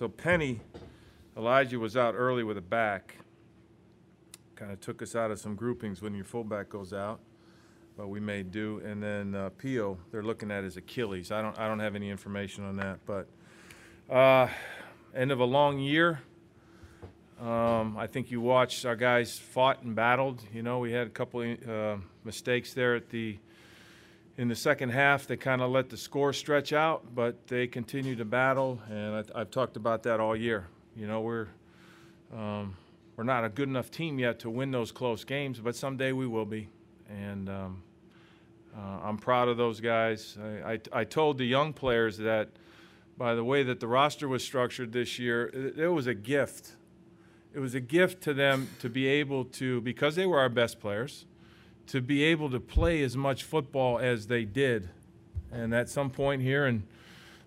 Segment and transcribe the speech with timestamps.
[0.00, 0.60] so Penny,
[1.36, 3.16] Elijhaa was out early with a back.
[4.56, 7.20] Kind of took us out of some groupings when your fullback goes out,
[7.98, 8.80] but we made do.
[8.82, 11.30] And then uh, Pio, they're looking at his Achilles.
[11.30, 13.28] I don't, I don't have any information on that, but
[14.10, 14.48] uh,
[15.14, 16.22] end of a long year.
[17.38, 20.42] Um, I think you watched our guys fought and battled.
[20.50, 23.36] You know, we had a couple uh, mistakes there at the
[24.40, 25.26] in the second half.
[25.26, 29.38] They kind of let the score stretch out, but they continued to battle, and I,
[29.40, 30.66] have talked about that all year.
[30.96, 31.48] You know, we're
[32.34, 32.74] um,
[33.16, 36.26] we're not a good enough team yet to win those close games, but someday we
[36.26, 36.70] will be,
[37.10, 37.82] and um,
[38.74, 40.38] uh, I'm proud of those guys.
[40.42, 42.48] I, I, I told the young players that
[43.18, 46.76] by the way that the roster was structured this year, it, it was a gift
[47.52, 50.78] it was a gift to them to be able to, because they were our best
[50.78, 51.26] players,
[51.90, 54.88] to be able to play as much football as they did.
[55.50, 56.84] And at some point here in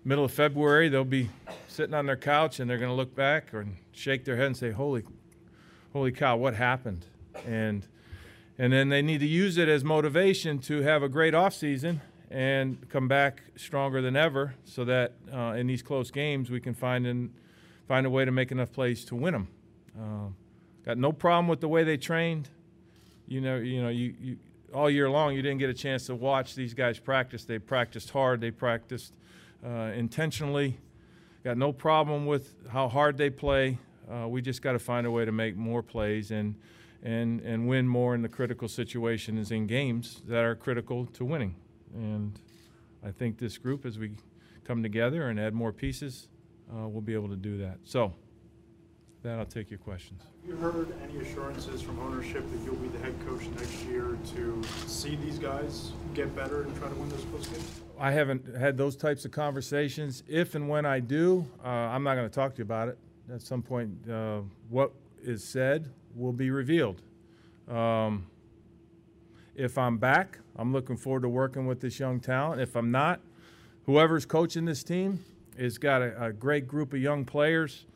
[0.04, 1.30] middle of February, they'll be
[1.66, 4.56] sitting on their couch and they're going to look back and shake their head and
[4.56, 5.02] say, "Holy,
[5.94, 7.06] holy cow, what happened?"
[7.46, 7.86] And
[8.58, 12.86] and then they need to use it as motivation to have a great offseason and
[12.90, 17.06] come back stronger than ever, so that uh, in these close games we can find
[17.06, 17.32] in,
[17.88, 19.48] find a way to make enough plays to win them.
[19.98, 20.36] Um,
[20.84, 22.50] got no problem with the way they trained.
[23.26, 24.36] You know, you know, you, you
[24.72, 27.44] all year long you didn't get a chance to watch these guys practice.
[27.44, 28.40] They practiced hard.
[28.40, 29.14] They practiced
[29.64, 30.78] uh, intentionally.
[31.44, 33.78] Got no problem with how hard they play.
[34.10, 36.54] Uh, we just got to find a way to make more plays and
[37.02, 41.54] and and win more in the critical situations in games that are critical to winning.
[41.94, 42.38] And
[43.04, 44.12] I think this group, as we
[44.64, 46.28] come together and add more pieces,
[46.72, 47.78] uh, we'll be able to do that.
[47.84, 48.14] So
[49.24, 50.22] that, I'll take your questions.
[50.22, 54.16] Have you heard any assurances from ownership that you'll be the head coach next year
[54.34, 57.80] to see these guys get better and try to win those close games?
[57.98, 60.22] I haven't had those types of conversations.
[60.28, 62.98] If and when I do, uh, I'm not going to talk to you about it.
[63.32, 67.00] At some point, uh, what is said will be revealed.
[67.68, 68.26] Um,
[69.56, 72.60] if I'm back, I'm looking forward to working with this young talent.
[72.60, 73.20] If I'm not,
[73.86, 75.24] whoever's coaching this team
[75.58, 77.86] has got a, a great group of young players.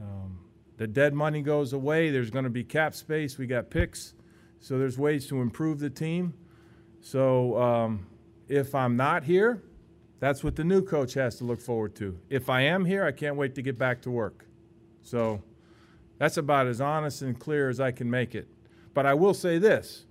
[0.00, 0.38] Um,
[0.76, 2.10] the dead money goes away.
[2.10, 3.38] There's going to be cap space.
[3.38, 4.14] We got picks.
[4.60, 6.34] So there's ways to improve the team.
[7.00, 8.06] So um,
[8.48, 9.62] if I'm not here,
[10.20, 12.18] that's what the new coach has to look forward to.
[12.30, 14.46] If I am here, I can't wait to get back to work.
[15.02, 15.42] So
[16.18, 18.48] that's about as honest and clear as I can make it.
[18.94, 20.06] But I will say this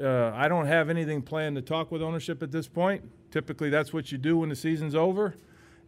[0.00, 3.04] uh, I don't have anything planned to talk with ownership at this point.
[3.30, 5.34] Typically, that's what you do when the season's over.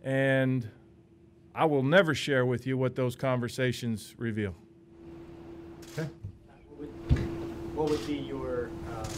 [0.02, 0.68] And
[1.56, 4.54] I will never share with you what those conversations reveal.
[5.92, 6.06] Okay?
[7.74, 9.08] What would, be your uh,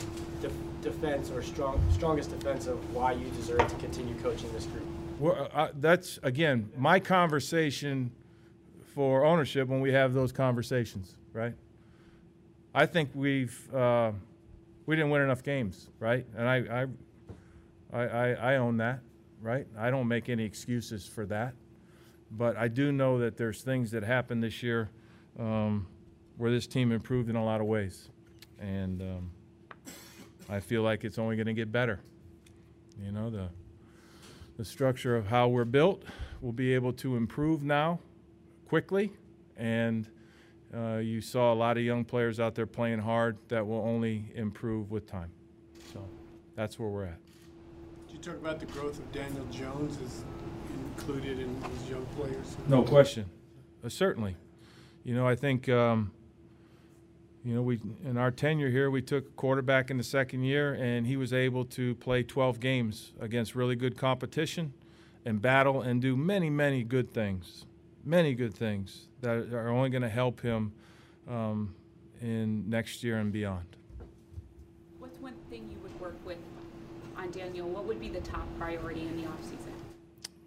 [0.41, 4.85] def defense or strong, strongest defense of why you deserve to continue coaching this group?
[5.19, 8.13] Well, uh, that's, again, my conversation
[8.95, 11.55] for ownership when we have those conversations, right?
[12.73, 14.13] I think we've, uh,
[14.87, 16.25] we didn't win enough games, right?
[16.37, 16.87] And I,
[17.93, 19.01] I, I, I own that,
[19.43, 19.67] right?
[19.77, 21.55] I don't make any excuses for that.
[22.31, 24.91] But I do know that there's things that happened this year
[25.39, 25.87] um,
[26.37, 28.09] where this team improved in a lot of ways.
[28.59, 29.31] And um,
[30.49, 32.01] I feel like it's only going to get better.
[33.01, 33.49] You know, the,
[34.57, 36.05] the structure of how we're built
[36.41, 37.99] We'll be able to improve now
[38.69, 39.13] quickly.
[39.57, 40.09] And
[40.75, 44.31] uh, you saw a lot of young players out there playing hard that will only
[44.35, 45.31] improve with time.
[45.93, 46.05] So
[46.55, 47.19] that's where we're at.
[48.07, 49.99] Did you talk about the growth of Daniel Jones?
[50.01, 50.25] Is
[50.99, 52.57] included in these young players?
[52.67, 53.27] No question.
[53.85, 54.37] Uh, certainly.
[55.05, 56.11] You know, I think, um,
[57.45, 60.75] you know, we in our tenure here, we took a quarterback in the second year,
[60.75, 64.73] and he was able to play 12 games against really good competition
[65.25, 67.65] and battle and do many, many good things,
[68.05, 70.73] many good things that are only going to help him
[71.29, 71.75] um,
[72.21, 73.65] in next year and beyond.
[74.99, 76.39] What's one thing you would work with
[77.17, 77.69] on Daniel?
[77.69, 79.69] What would be the top priority in the offseason?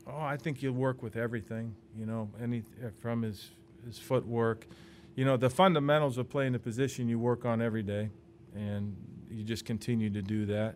[0.08, 2.64] Oh, I think you'll work with everything, you know, any
[3.00, 3.52] from his
[3.86, 4.68] his footwork.
[5.16, 8.10] You know, the fundamentals of playing the position you work on every day,
[8.56, 8.96] and
[9.30, 10.76] you just continue to do that.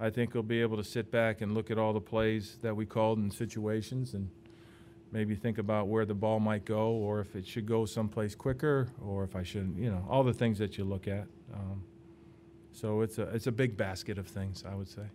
[0.00, 2.74] I think he'll be able to sit back and look at all the plays that
[2.74, 4.28] we called in situations and
[5.12, 8.88] maybe think about where the ball might go or if it should go someplace quicker
[9.00, 11.26] or if I shouldn't, you know, all the things that you look at.
[11.52, 11.84] Um,
[12.72, 15.06] so it's a, it's a big basket of things, I would say.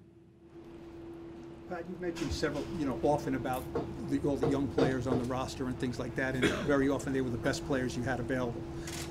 [1.69, 3.63] Pat, you've mentioned several, you know, often about
[4.10, 7.13] the, all the young players on the roster and things like that, and very often
[7.13, 8.62] they were the best players you had available.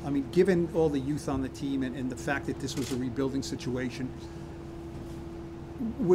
[0.05, 2.76] I mean, given all the youth on the team and, and the fact that this
[2.76, 4.10] was a rebuilding situation,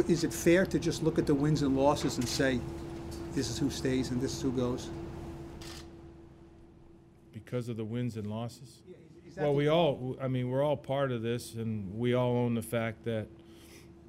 [0.08, 2.60] is it fair to just look at the wins and losses and say,
[3.34, 4.90] this is who stays and this is who goes?
[7.54, 8.82] because of the wins and losses?
[9.36, 12.54] That Well, we all, I mean, we're all part of this, and we all own
[12.54, 13.28] the fact that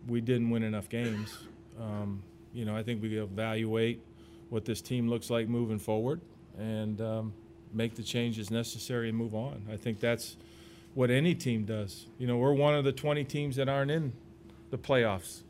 [0.08, 1.38] we didn't win enough games.
[1.80, 2.24] Um,
[2.54, 4.02] you know, I think we evaluate
[4.50, 6.22] what this team looks like moving forward
[6.58, 7.34] and um,
[7.74, 9.66] make the changes necessary and move on.
[9.72, 10.38] I think that's
[10.94, 12.06] what any team does.
[12.18, 14.14] You know, we're one of the 20 teams that aren't in
[14.70, 15.42] the playoffs.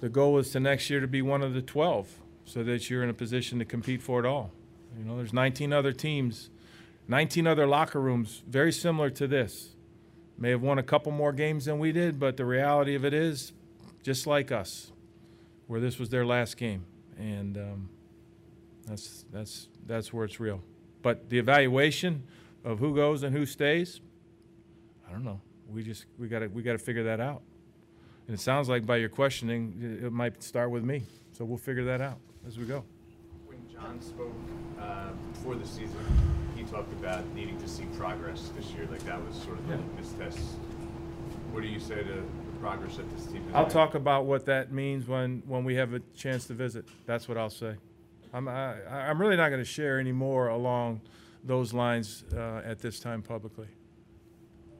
[0.00, 2.08] The goal is to next year to be one of the 12
[2.44, 4.52] so that you're in a position to compete for it all.
[4.98, 6.50] You know, there's 19 other teams
[7.10, 9.74] 19 other locker rooms very similar to this.
[10.38, 13.12] May have won a couple more games than we did, but the reality of it
[13.12, 13.52] is,
[14.04, 14.92] just like us,
[15.70, 16.84] where this was their last game,
[17.16, 17.88] and um,
[18.88, 20.60] that's that's that's where it's real.
[21.00, 22.24] But the evaluation
[22.64, 24.00] of who goes and who stays,
[25.08, 25.40] I don't know.
[25.72, 27.42] We just we got to we got to figure that out.
[28.26, 31.04] And it sounds like by your questioning, it- it might start with me.
[31.30, 32.84] So we'll figure that out as we go.
[33.46, 34.34] When John spoke
[34.80, 36.04] uh, before the season,
[36.56, 39.74] he talked about needing to see progress this year, like that was sort of the
[39.74, 39.80] Yeah.
[39.82, 40.38] litmus test.
[41.52, 42.22] What do you say to the
[42.60, 43.72] progress that this team has I'll made?
[43.72, 46.84] talk about what that means when, when we have a chance to visit.
[47.06, 47.74] That's what I'll say.
[48.32, 48.74] I'm, I,
[49.08, 51.00] I'm really not going to share any more along
[51.42, 53.66] those lines uh, at this time publicly.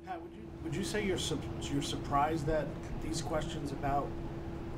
[0.07, 2.67] Pat, would you, would you say you're, sup- you're surprised that
[3.03, 4.07] these questions about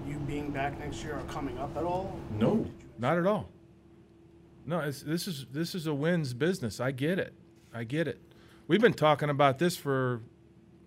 [0.07, 2.19] you being back next year are coming up at all?
[2.31, 2.67] No,
[2.99, 3.49] not at all.
[4.65, 6.79] No, it's, this is this is a wins business.
[6.79, 7.35] I get it.
[7.75, 8.21] I get it.
[8.69, 10.23] We've been talking about this for,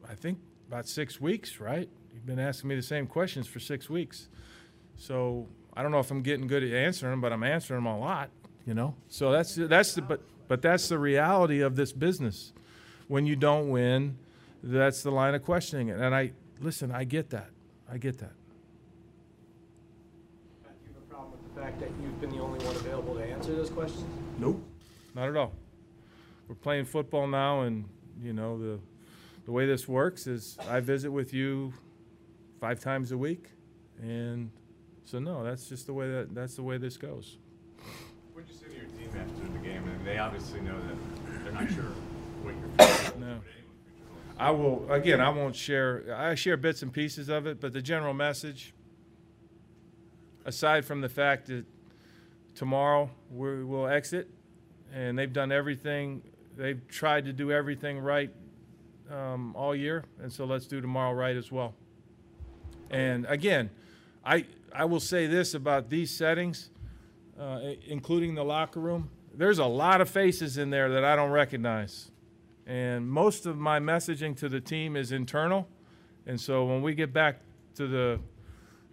[0.10, 0.40] I think,
[0.70, 1.90] about six weeks, right?
[2.16, 4.30] You've been asking me the same questions for six weeks.
[4.96, 7.94] So I don't know if I'm getting good at answering them, but I'm answering them
[7.94, 8.30] a lot.
[8.66, 8.96] You know.
[9.10, 12.54] So that's that's the but but that's the reality of this business.
[13.10, 14.18] When you don't win,
[14.64, 15.92] that's the line of questioning.
[15.92, 16.32] And I
[16.62, 16.90] listen.
[16.90, 17.50] I get that.
[17.92, 18.32] I get that.
[20.64, 23.14] Do you have a problem with the fact that you've been the only one available
[23.16, 24.06] to answer those questions?
[24.40, 24.64] Nope.
[25.14, 25.52] Not at all.
[26.48, 27.90] We're playing football now, and
[28.22, 28.80] you know the
[29.44, 31.74] the way this works is I visit with you
[32.60, 33.50] five times a week,
[34.02, 34.50] and
[35.04, 37.38] so no, that's just the way that that's the way this goes.
[38.34, 39.84] What'd you say to your team after the game?
[39.88, 41.84] And they obviously know that they're not sure
[42.44, 42.88] what you're.
[42.88, 43.28] holds, No.
[43.28, 44.36] what anyone's future holds.
[44.40, 45.22] I will again.
[45.22, 46.16] I won't share.
[46.18, 48.74] I share bits and pieces of it, but the general message,
[50.46, 51.66] aside from the fact that
[52.56, 54.30] tomorrow we will exit,
[54.94, 56.22] and they've done everything.
[56.58, 58.32] They've tried to do everything right
[59.12, 61.74] um, all year, and so let's do tomorrow right as well.
[62.90, 63.70] And again,
[64.26, 66.70] I I will say this about these settings,
[67.40, 69.10] uh, including the locker room.
[69.34, 72.12] There's a lot of faces in there that I don't recognize.
[72.66, 75.68] And most of my messaging to the team is internal.
[76.26, 77.40] And so when we get back
[77.76, 78.20] to the,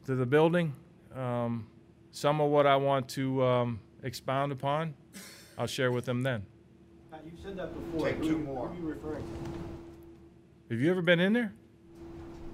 [0.04, 0.74] to the building,
[1.14, 1.66] um,
[2.10, 4.94] some of what I want to um, expound upon,
[5.56, 6.44] I'll share with them then.
[7.10, 8.08] Pat, you've said that before.
[8.08, 8.68] Take two more.
[8.68, 10.74] Who are you referring to?
[10.74, 11.52] Have you ever been in there?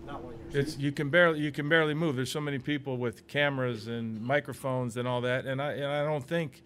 [0.06, 0.38] Not one of yours.
[0.53, 2.17] It's, you can barely, you can barely move.
[2.17, 5.45] There's so many people with cameras and microphones and all that.
[5.45, 6.62] And I, and I don't think,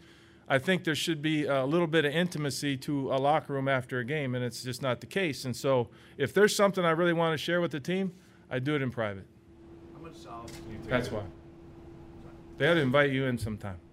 [0.48, 3.98] I think there should be a little bit of intimacy to a locker room after
[3.98, 5.44] a game, and it's just not the case.
[5.44, 8.12] And so if there's something I really want to share with the team,
[8.50, 9.26] I do it in private.
[9.94, 10.88] How much solace can you take?
[10.88, 11.22] That's why.
[12.58, 13.78] They ought to invite you in sometime.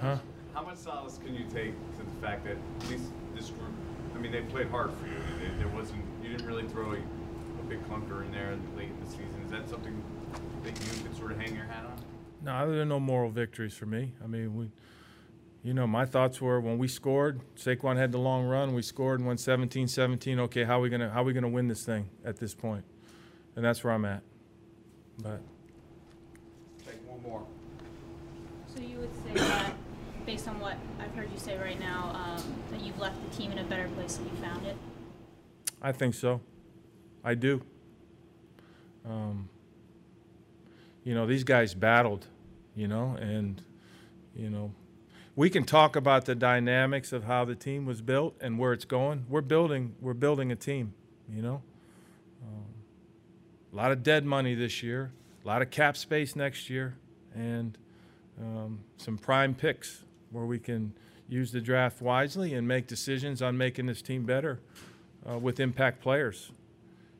[0.00, 0.18] Huh?
[0.54, 3.04] How much solace can you take to the fact that at least
[3.34, 3.72] this group,
[4.14, 5.14] I mean, they played hard for you.
[5.40, 9.00] There- There wasn't, you didn't really throw a, a big clunker in there late in
[9.04, 9.42] the season.
[9.44, 10.02] Is that something
[10.64, 11.94] that you could sort of hang your hat on?
[12.44, 14.12] No, there are no moral victories for me.
[14.22, 14.68] I mean, we,
[15.62, 19.20] you know, my thoughts were when we scored, Saquon had the long run, we scored
[19.20, 20.38] and went 17-17.
[20.40, 22.84] Okay, how are we gonna how are we gonna win this thing at this point?
[23.56, 24.22] And that's where I'm at.
[25.22, 25.40] But
[26.84, 27.46] Take one more.
[28.74, 29.74] So you would say that,
[30.26, 33.52] based on what I've heard you say right now, um, that you've left the team
[33.52, 34.76] in a better place than you found it?
[35.80, 36.40] I think so.
[37.24, 37.62] I do.
[39.04, 39.48] Um,
[41.04, 42.26] you know, these guys battled,
[42.76, 43.60] you know, and,
[44.36, 44.72] you know,
[45.34, 48.84] we can talk about the dynamics of how the team was built and where it's
[48.84, 49.24] going.
[49.28, 50.94] We're building, we're building a team,
[51.28, 51.62] you know.
[52.42, 52.66] Um,
[53.72, 55.10] a lot of dead money this year,
[55.42, 56.96] a lot of cap space next year,
[57.34, 57.78] and
[58.40, 60.92] um, some prime picks where we can
[61.28, 64.60] use the draft wisely and make decisions on making this team better
[65.30, 66.50] uh, with impact players.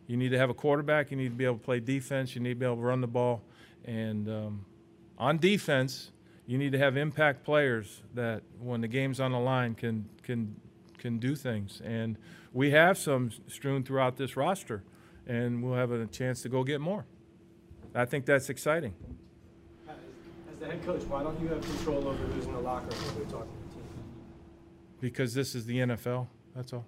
[0.07, 1.11] You need to have a quarterback.
[1.11, 2.35] You need to be able to play defense.
[2.35, 3.43] You need to be able to run the ball.
[3.85, 4.65] And um,
[5.19, 6.11] on defense,
[6.47, 10.57] you need to have impact players that, when the game's on the line, can can
[10.99, 11.81] can do things.
[11.85, 12.17] And
[12.53, 14.83] we have some strewn throughout this roster,
[15.27, 17.07] and we'll have a chance to go get more.
[17.95, 18.95] I think that's exciting
[20.63, 23.25] the head coach, why don't you have control over who's in the locker room when
[23.25, 24.05] we're talking to the team?
[25.01, 26.29] Because this is the NFL.
[26.55, 26.87] That's all.